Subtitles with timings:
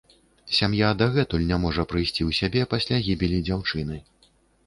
[0.59, 4.01] Сям'я дагэтуль не можа прыйсці ў сябе пасля гібелі дзяўчыны.